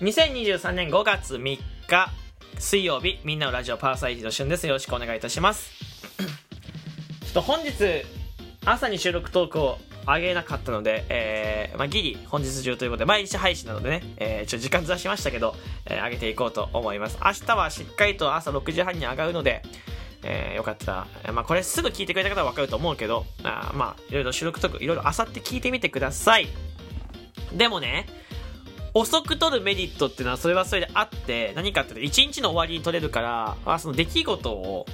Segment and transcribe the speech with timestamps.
[0.00, 2.10] 2023年5月3日
[2.58, 4.66] 水曜日みんなのラジオパーサイティの旬です。
[4.66, 5.70] よろしくお願いいたします。
[6.18, 7.72] ちょっと本日
[8.64, 15.54] 朝に収録トークを上げなかったので、えーまあ、ギリ本日中ということで毎日配信なのでね、えー、ちょっと時間ずらしましたけど、
[15.86, 17.16] えー、上げていこうと思います。
[17.24, 19.62] 明日はしっかりと朝6時半に上がるので
[20.26, 26.48] えー、よかったら、まあ、これすぐ聞いてくれた方は分かると思うけど、あまあ、いろいろ収録トーク、いろいろあさって聞いてみてください。
[27.52, 28.06] でもね、
[28.94, 34.86] 遅く撮るメリットっていうのはそれはそれであって、何かっていうと、一日の終わりに撮れるから、あその出来事を、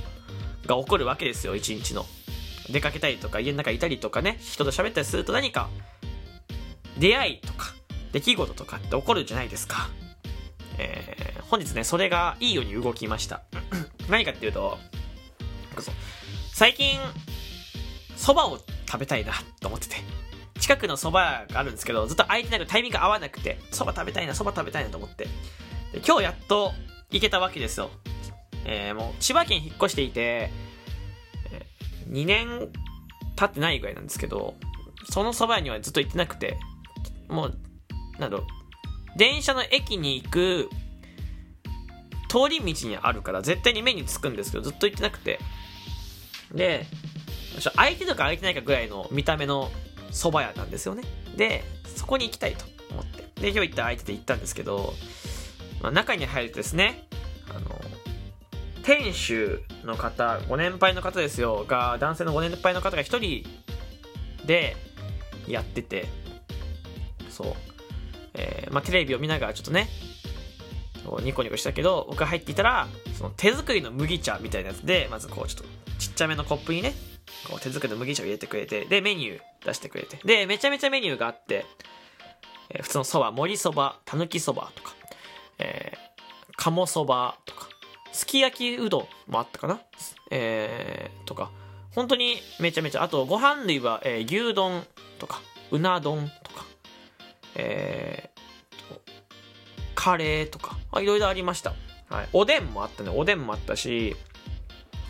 [0.67, 2.07] が起こるわけですよ、一日の。
[2.71, 5.69] 出かけたりとか、家の中いたりとかね、人と喋ったりすると何か、
[6.99, 7.75] 出会いとか、
[8.13, 9.91] 出来事とかって起こるじゃないですか。
[10.79, 13.43] えー、本日ね、それがいいように動きました。
[14.09, 14.79] 何かっていうと、
[16.55, 16.99] 最近、
[18.17, 19.97] 蕎麦を食べたいなと思ってて。
[20.61, 25.25] 近くの蕎麦屋があるんですけど、ずっと空いてなくタイミング合わなくて、蕎麦食べたいな、蕎麦食べたいなと思って。
[25.93, 26.73] で今日やっと
[27.11, 27.91] 行けたわけですよ。
[28.65, 30.51] えー、もう千葉県引っ越していて、
[31.51, 32.69] えー、2年
[33.37, 34.55] 経ってないぐらいなんですけど、
[35.11, 36.59] その蕎麦屋にはずっと行ってなくて、
[37.29, 37.59] もう、
[38.19, 40.69] なんだろう、電車の駅に行く
[42.29, 45.41] 通り道にあるから絶対に目につくんですけど、ずっと行ってなくて。
[46.53, 46.87] で、
[47.75, 49.71] 空いてるか空いてないかぐらいの見た目の
[50.11, 51.03] 蕎麦屋なんですよね。
[51.37, 51.65] で、
[51.97, 53.23] そこに行きたいと思って。
[53.41, 54.95] で、今日行った空いてて行ったんですけど、
[55.81, 57.07] まあ、中に入るとですね、
[57.55, 57.81] あの、
[58.83, 63.45] 店主の方、ご年配の方ですよ、が、男性のご年配の方が一人
[64.47, 64.77] で
[65.47, 66.09] やってて、
[67.29, 67.55] そう。
[68.35, 69.89] えー、まあ、テレビを見ながらちょっとね、
[71.23, 75.65] ニコニコしたけど、僕が入っていたら、その手作りの麦茶みたいなやつで、まずこうちょっと
[75.99, 76.95] ちっちゃめのコップにね、
[77.51, 80.19] こう手作りの麦茶を入れてくれて、で、メニュー出してくれて。
[80.25, 81.67] で、めちゃめちゃメニューがあって、
[82.71, 84.95] えー、普通のそば、盛りそば、たぬきそばとか、
[85.59, 87.69] えー、鴨そばとか、
[88.13, 89.81] すき焼きうどんもあったかな？
[90.31, 91.51] えー、とか、
[91.93, 94.85] 本当にめちゃめちゃ、あとご飯類は、えー、牛丼
[95.19, 96.65] とか、うな丼とか、
[97.57, 99.01] えー、
[99.95, 101.75] カレーとか、いろいろありました。
[102.09, 102.29] はい。
[102.33, 103.11] おでんもあったね。
[103.15, 104.17] おでんもあったし、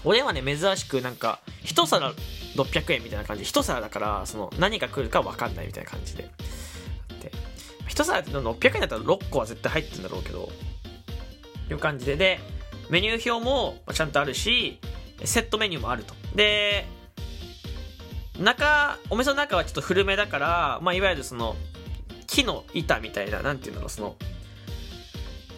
[0.05, 2.13] おでんはね、珍しくなんか、一皿
[2.57, 6.25] 600円みたいな感じ、一皿だから、その、何が来るか分かんないみたいな感じで。
[7.23, 7.33] で、
[7.87, 10.49] 一皿って600円だったら6個は絶対入ってるんだろうけど、
[11.71, 12.41] いう感じで、で、
[12.89, 14.81] メニュー表もちゃんとあるし、
[15.25, 16.15] セットメニューもあると。
[16.35, 16.87] で、
[18.39, 21.57] 中、お店の中はちょっと古めだから、まあ、いわゆるその、
[22.27, 24.17] 木の板みたいな、なんていうんだろう、その、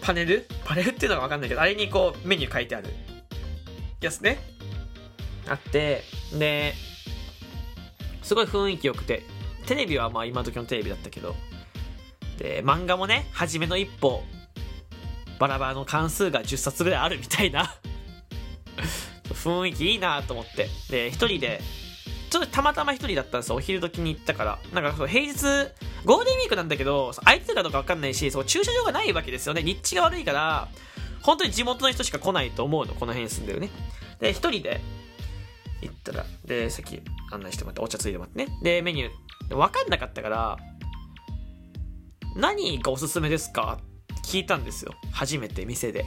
[0.00, 0.46] パネル？
[0.64, 2.88] パネルっていうのがわかんないけど、あれにこう、メニュー書いてある
[4.00, 4.40] やつね。
[5.48, 6.02] あって、
[6.38, 6.74] で、
[8.22, 9.22] すごい雰囲気良くて、
[9.66, 11.34] テレビはまあ今時のテレビだったけど、
[12.38, 14.22] で、漫画もね、初めの一歩、
[15.38, 17.74] バラバラの関数が10冊ぐらいあるみたいな
[19.32, 20.68] 雰囲気いいなと思って。
[20.90, 21.60] で、一人で、
[22.30, 23.56] ちょっとたまたま一人だったんですよ。
[23.56, 24.58] お昼時に行ったから。
[24.72, 25.42] なんか平日、
[26.04, 29.62] ゴールデンウィークなんだけど、空いてるかどうかわかんないし、そう駐車場がないわけですよね。
[29.62, 30.68] 立地が悪いから、
[31.22, 32.94] 本当に地元の人しか来ないと思うの。
[32.94, 33.70] この辺に住んでるね。
[34.20, 34.80] で、一人で
[35.82, 38.58] 行ったら、で、席案内してもらって、お茶ついてもらってね。
[38.62, 40.58] で、メニュー、わかんなかったから、
[42.36, 43.78] 何がおすすめですか？
[43.80, 44.94] って聞いたんですよ。
[45.12, 46.06] 初めて店で。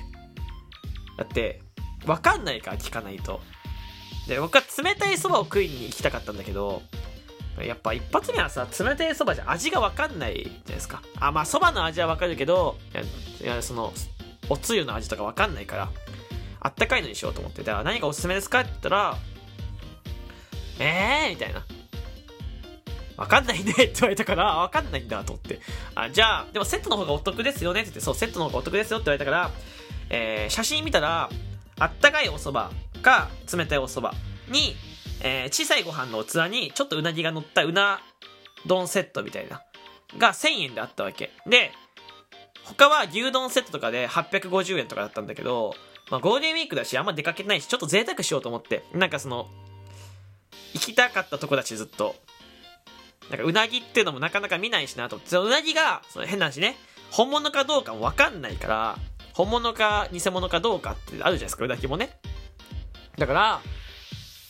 [1.17, 1.61] だって、
[2.05, 3.41] わかんないから聞かないと。
[4.27, 6.81] で、僕は冷たいそばを食いに行きたかったんだけど、
[7.59, 11.03] やっぱ一発目はさ、冷たいそばじゃ味がわかんないじゃないですか。
[11.19, 12.75] あ、まあそばの味はわかるけど、
[13.41, 13.93] いや、その、
[14.49, 15.89] おつゆの味とかわかんないから、
[16.59, 17.61] あったかいのにしようと思って。
[17.63, 18.61] だから何がおすすめですか？
[18.61, 19.17] って言ったら、
[20.79, 21.65] えーみたいな。
[23.17, 25.61] わかんないねって言われたから、わかんないんだと思って。
[25.95, 29.51] あ、じゃあ、でもセットの方がお得ですよねって言って、そう、セットの方がお得ですよって言われたから、
[30.09, 31.29] えー、写真見たら、
[31.79, 34.15] あったかいお蕎麦か、冷たいお蕎麦
[34.49, 34.75] に、
[35.21, 38.01] えー、小さいご飯の器に、ちょっとうなぎが乗ったうな
[38.65, 39.61] 丼セットみたいな、
[40.17, 41.31] が1000円であったわけ。
[41.47, 41.71] で、
[42.65, 45.75] 他は牛丼セットとかで850円とかだったんだけど、
[46.09, 49.47] まあ、ゴールデンウィークだし、あんま出かけないし、ちょっと贅沢しようと思って、なんかその、
[50.75, 52.15] 行きたかったとこだし、ずっと。
[53.29, 56.75] なんか、うなぎっていうのもなかなか見ないしなと思って、そのうなぎが、その変な話ね、
[57.11, 58.97] 本物かどうかもわかんないから、
[59.33, 62.19] 本物か偽物かどうかってあるじゃないですか、うなぎもね。
[63.17, 63.61] だから、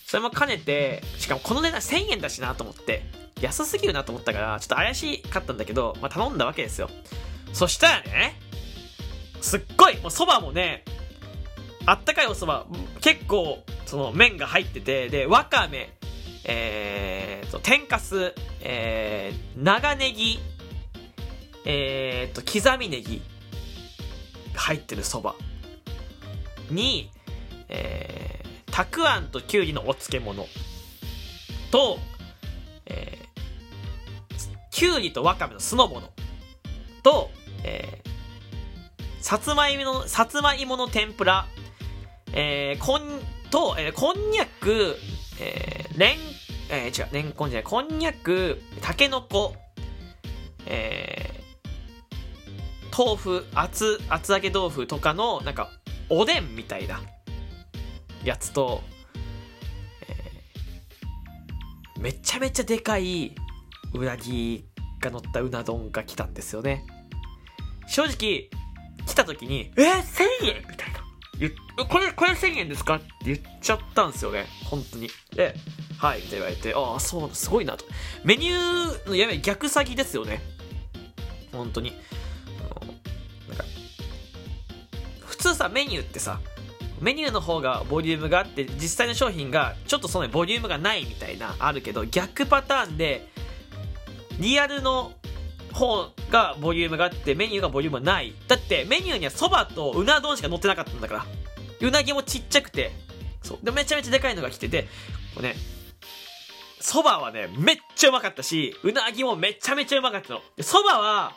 [0.08, 3.04] それも兼ねて、しかもこの値段1000円だしなと思って、
[3.40, 6.90] 安すぎるなと思ったから、ちょっと怪しかったんだけど、まあ、頼んだわけですよ。
[7.54, 8.40] そしたらね、
[9.42, 10.84] すっごい、もう蕎麦もね、
[11.86, 15.94] あったかいお蕎麦、結構、その麺が入ってて、で、わかめ、
[16.46, 20.40] えーと、天かす、えー、長ネギ、
[21.66, 23.22] えーと、刻みネギ、
[24.54, 25.36] 入ってるそば
[26.70, 27.12] に、
[27.68, 30.48] えー、たくあんときゅうりのお漬物
[31.72, 31.98] と、
[32.86, 34.38] えー、
[34.72, 36.10] きゅうりとわかめの酢の物
[37.04, 37.32] と、
[37.64, 38.10] えー、
[39.22, 41.48] さつまいもの、さつまいもの天ぷら、
[42.34, 43.02] えー、こん、
[43.50, 44.96] と、えー、こんにゃく、
[45.40, 46.18] えー、れん、
[46.76, 49.56] えー、違う、れんこんじゃない、こんにゃく、たけのこ、
[50.66, 55.70] えー、豆腐、厚、厚揚げ豆腐とかの、なんか、
[56.10, 57.02] おでんみたいな、
[58.24, 58.82] やつと、
[60.08, 63.36] えー、めちゃめちゃでかい
[63.94, 64.66] うなぎ
[65.00, 66.86] が乗ったうな丼が来たんですよね。
[67.88, 68.50] 正直、
[69.06, 70.24] 来た時に、えー、1000
[70.56, 70.66] 円？
[70.68, 71.86] みたいな。
[71.86, 72.96] これ、これ1000円ですか？
[72.96, 74.46] って言っちゃったんですよね。
[74.64, 75.10] 本当に。
[75.36, 75.54] で、
[75.98, 77.86] はいって言われて、ああ、そう、すごいなと。
[78.24, 80.42] メニューのやめ逆詐欺ですよね。
[81.52, 81.92] 本当に。
[83.48, 83.64] なんか、
[85.26, 86.40] 普通さ、メニューってさ、
[87.00, 93.28] メニューの方がボリュームがあって、実際の商品がちょっとそのボリュームがないみたいな、あるけど、逆パターンで、
[94.40, 95.14] リアルの
[95.76, 101.26] 方がボリュームがあってメニューがボリュームないだってメニューにはそばとうな丼しか載ってなかったんだから
[101.88, 102.92] うなぎもちっちゃくて
[103.44, 104.88] そうでめちゃめちゃでかいのが来てて
[105.36, 105.56] これね
[106.86, 111.34] そばはねめっちゃうまかったしうなぎもめちゃめちゃうまかったのそばは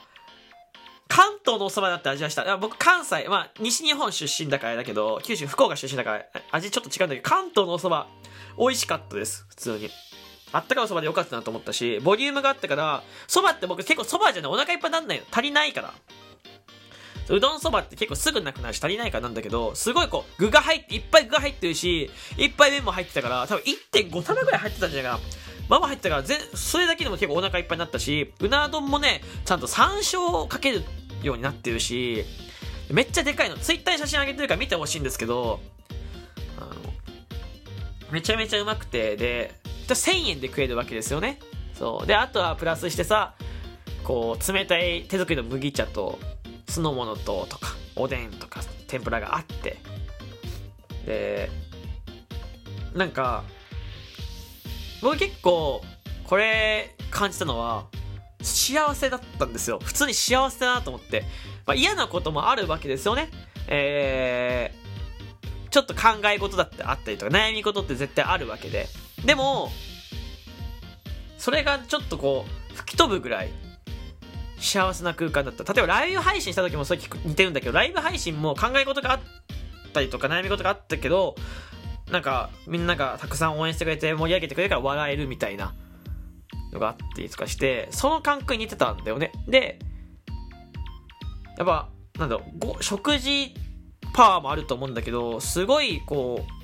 [1.08, 2.58] 関東のお蕎麦だって味はした。
[2.58, 8.04] 僕関西、まあ西日本出身だからだけど、九州、福岡出身だから味ちょっと違うんだけど、関東のお蕎麦
[8.58, 9.88] 美味しかったです、普通に。
[10.52, 15.24] あったかいそばでよかったなと思ったし、ボリュームがあったから、そばって僕結構そばじゃない、お腹いっぱいなんないの。
[15.30, 15.94] 足りないから。
[17.36, 25.24] うどんそばって結構すぐなくなるし足りないからなんだけど、すごいこう、具が入って、いっぱい具が入ってるし、いっぱい麺も入ってたから、多分1.5玉ぐらい入ってたんじゃないかな。
[25.68, 30.82] まあまあ入ったから、ぜそれだけでも結構お腹いっぱいになったし、うな丼もね、ちゃんと山椒をかける
[31.22, 32.24] ようになってるし、
[32.90, 33.56] めっちゃでかいの。
[33.56, 35.60] ツイッターに写真あげてるから見てほしいんですけど、
[36.58, 36.74] あの、
[38.10, 39.54] めちゃめちゃうまくて、で、
[39.86, 41.38] 1000円で食えるわけですよね。
[41.78, 42.06] そう。
[42.06, 43.34] で、あとはプラスしてさ、
[44.04, 46.18] こう、冷たい手作りの麦茶と、
[46.68, 49.78] 酢の物と、とか、おでんとか、天ぷらがあって、
[51.06, 51.50] で、
[52.94, 53.44] なんか、
[55.02, 55.82] 僕結構、
[56.24, 57.86] これ、感じたのは、
[58.42, 59.80] 幸せだったんですよ。
[59.82, 61.24] 普通に幸せだなと思って。
[61.66, 63.30] まあ、嫌なこともあるわけですよね。
[63.66, 68.86] えー、ちょっと考え事だってあったりとか、悩み事って絶対あるわけで。
[69.24, 69.70] でも、
[71.36, 73.50] それがちょっとこう、吹き飛ぶぐらい、
[74.60, 75.72] 幸せな空間だった。
[75.72, 79.20] 例えばライブ配信した時もそれ似てるんだけど、ライブ配信も考え事があっ
[79.92, 81.34] たりとか悩み事があったけど、
[82.10, 85.74] なんか、みんながたくさん応援してくれて盛り上げてくれるから笑えるみたいな
[86.72, 89.32] のがあったりとかして、その感覚に似てたんだよね。
[89.46, 89.78] で、
[91.58, 91.88] やっぱ、
[92.18, 92.44] なんだろ
[92.78, 93.54] う、食事
[94.14, 96.57] パワーもあると思うんだけど、すごいこう、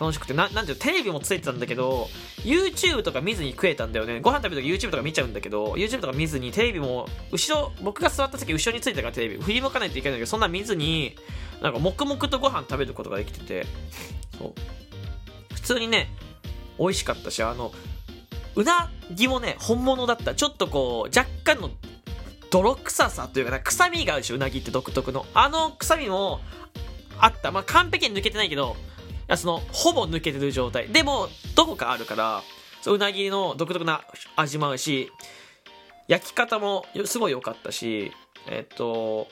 [0.00, 2.08] 楽しくてななんていうテレビもついてたんだけど
[2.38, 4.20] YouTube とか見ずに食えたんだよね。
[4.20, 9.42] ご飯食べるとき YouTube とか見ちゃうんだけど YouTube とか見ずにテレビも後ろ僕が座った席後ろについてたからテレビ。
[9.42, 11.16] 振り向かないといけないんだけどそんな見ずに
[11.62, 13.66] なんか黙々とご飯食べることができてて。
[14.38, 14.52] そう。
[15.54, 16.10] 普通にね
[16.78, 17.72] 美味しかったしあの
[18.56, 20.34] うなぎもね本物だった。
[20.34, 21.70] ちょっとこう若干の
[22.50, 25.24] 泥臭さというかな臭みがあるでしょうなぎって独特の。
[25.34, 26.40] あの臭みも
[27.18, 27.52] あった。
[27.52, 28.76] まあ完璧に抜けてないけど
[29.28, 30.88] やそのほぼ抜けてる状態。
[30.88, 32.42] でもどこかあるから
[32.82, 34.02] そうなぎの独特な
[34.36, 35.10] 味もあるし
[36.08, 38.12] 焼き方もすごい良かったし
[38.46, 39.28] えっと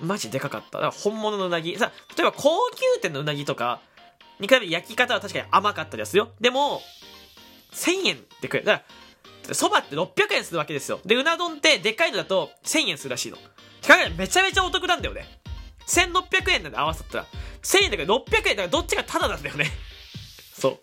[0.00, 0.78] マジでかかった。
[0.78, 1.76] だから本物のうなぎ。
[1.76, 3.80] さ例えば高級店のうなぎとか
[4.40, 6.30] に比べて焼き方は確かに甘かったですよ。
[6.40, 6.80] でも
[7.72, 8.84] 1000円ってくれだか
[9.48, 11.00] らそばって600円するわけですよ。
[11.04, 13.38] でうな丼ってでかいのだと1000円するらしいの。
[14.16, 15.26] めちゃめちゃお得なんだよね。
[15.86, 17.26] 1600円なんで合わさったら。
[17.62, 19.66] 1000円だから600円だからどっちがタダなんだよね。
[20.54, 20.78] そ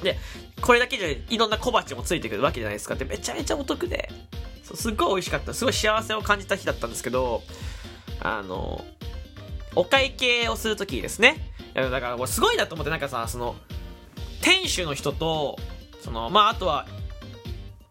[0.00, 0.04] う。
[0.04, 0.16] で
[0.60, 2.94] これだけでいろんな小鉢もついてくるわけじゃないですか。
[2.94, 4.10] ってめちゃめちゃお得で。
[4.64, 5.54] そうすっごい美味しかった。
[5.54, 7.42] すごい幸せを感じた日だったんですけど
[8.20, 8.84] あの
[9.74, 11.36] お会計をするときですね。
[11.74, 13.56] だからこれすごいなと思ってなんかさその
[14.42, 15.58] 店主の人と
[16.00, 16.86] そのまああとは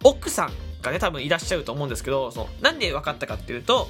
[0.04, 3.88] 奥さんがね多分いらっしゃると思うんですけどそのなんで分かったかっていうと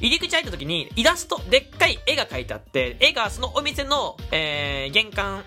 [0.00, 5.44] 入り口入った時にイラスト、でっかい絵が描いてあって、絵がそのお店の、えー、玄関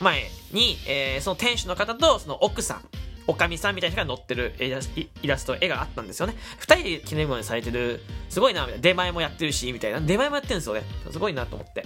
[0.00, 2.82] 前に、えー、その店主の方とその奥さん、
[3.26, 6.34] おかみさんみたいな人が載ってるイラスト、絵があったんですよね。
[6.58, 8.82] 二人で記念物にされてる、すごいな、みたいな。
[8.82, 10.00] 出前もやってるし、みたいな。
[10.00, 10.82] 出前もやってるんですよね。
[11.10, 11.84] すごいなと思って。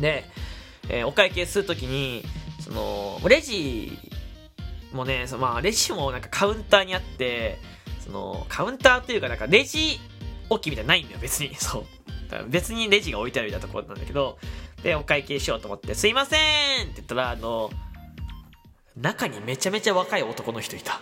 [0.00, 0.24] で、
[0.88, 2.24] えー、お会計するときに、
[2.60, 3.96] その、レジ
[4.92, 7.58] もね、そのまあ、レジもなんかカウンターにあって、
[8.04, 10.00] その、カウンターというかなんかレジ
[10.50, 11.54] 置きみたいなないんだよ、別に。
[11.56, 11.86] そう。
[12.48, 14.38] 別にレジが置いてあるみたいなところなんだけど、
[14.82, 16.36] で、お会計しようと思って、すいませ
[16.82, 17.70] んって言ったら、あの、
[18.96, 21.00] 中にめちゃめちゃ若い男の人いた。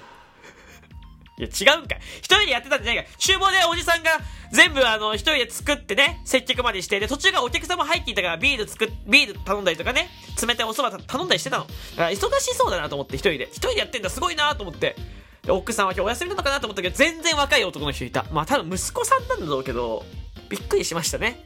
[1.38, 2.00] いや、違うんかい。
[2.18, 3.10] 一人でやってたんじゃないか。
[3.18, 4.10] 厨房でおじさんが
[4.52, 10.08] 全部あの、一人で作ってね、接客までして、で、途中からお客様入っていたからビール作っ、ビール頼んだりとかね、
[10.40, 11.64] 冷たいお蕎麦頼んだりしてたの。
[11.64, 13.48] だから忙しそうだなと思って、一人で。
[13.50, 14.94] 一人でやってんだ、すごいなと思って。
[15.42, 18.24] で、奥さんは今日お休みなのかなと思ったけど、全然若い男の人いた。
[18.30, 20.04] まあ、多分息子さんなんだろうけど、
[20.48, 21.44] びっくりしましたね。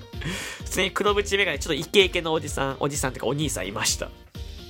[0.64, 4.10] 普通に黒縁眼鏡、ちょっとイケイケのおじさん、おじさんっていうかお兄さんいました。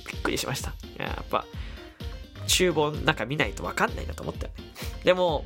[0.07, 0.73] びっくりしました。
[0.97, 1.45] や、やっぱ、
[2.47, 4.63] 厨房なんか見ないとわかんないなと思ったよね。
[5.03, 5.45] でも、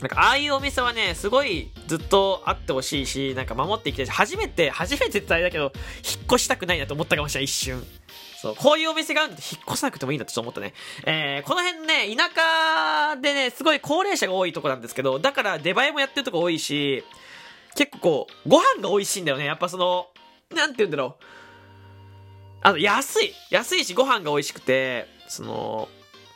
[0.00, 7.84] なんかああいうお店はね、すごいずっとあってほしいし、なんか守っていきたいし、初めて、初めてって言ったらあれだけど、引っ越したくないなと思ったかもしれない、一瞬。
[8.42, 10.74] そう、こういうお店があるんで引っ越さなくてもいいなってちょっと思ったね。
[11.06, 17.04] えー、この辺ね、田舎でね、すごい高齢者が多いとこなんですけど、だから出映えもやってるとこ多いし、
[17.76, 19.44] 結構こう、ご飯が美味しいんだよね。
[19.44, 20.08] やっぱその、
[20.52, 21.24] なんて言うんだろう。
[22.62, 23.32] あの、安い。
[23.50, 25.88] 安いし、ご飯が美味しくて、その、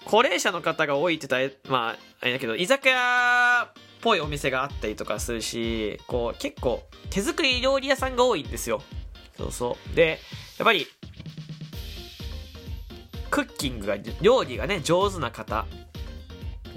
[0.05, 8.81] 高齢者の方が多いって言ったら、まあ、あれだけど、居酒屋っぽいお店があったりとかするし、こう、結構、手作り料理屋さんが多いんですよ。
[9.37, 9.97] そうそう。
[9.97, 10.21] で、
[10.59, 10.87] やっぱり、
[13.37, 15.67] クッキングが、料理がね、上手な方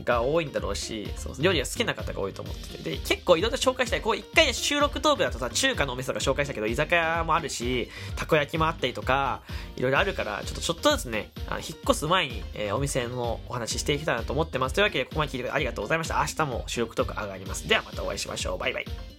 [0.04, 4.02] が多いんだろうし、そう料理が好きな方が多いと思ってて、で、結構いろいろ紹介したい。
[4.02, 9.42] こう、一回ね、収録トークだとさ、中華のお店とか紹介したけど、居酒屋もあるし、たこ焼きもあったりとか、
[9.78, 14.76] いろいろあるから、ちょっとちょっとずつね、あの引っ越す前に、えーお店のお話ししていきたいなと思ってます。
[14.76, 16.20] というわけで、ここまで聞いてくれてありがとうございました。
[16.20, 17.70] 明日も収録トーク上がります。
[17.70, 18.58] ではまたお会いしましょう。
[18.58, 19.19] バイバイ。